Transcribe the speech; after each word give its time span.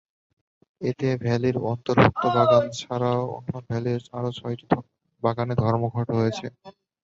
এতে 0.81 1.07
ভ্যালির 1.23 1.57
অন্তর্ভুক্ত 1.67 2.23
বাগান 2.35 2.63
ছাড়াও 2.79 3.21
অন্য 3.37 3.51
ভ্যালির 3.67 4.01
আরও 4.17 4.29
ছয়টি 4.39 4.65
বাগানে 5.23 5.53
ধর্মঘট 5.63 6.07
হয়েছে। 6.17 6.45